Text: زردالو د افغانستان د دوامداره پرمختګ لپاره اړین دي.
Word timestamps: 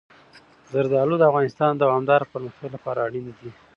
زردالو 0.71 1.15
د 1.19 1.23
افغانستان 1.31 1.71
د 1.75 1.79
دوامداره 1.83 2.29
پرمختګ 2.33 2.69
لپاره 2.75 2.99
اړین 3.07 3.25
دي. 3.39 3.51